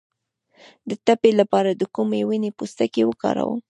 د 0.89 0.91
تبې 1.05 1.31
لپاره 1.39 1.69
د 1.73 1.83
کومې 1.95 2.21
ونې 2.27 2.51
پوستکی 2.57 3.01
وکاروم؟ 3.05 3.59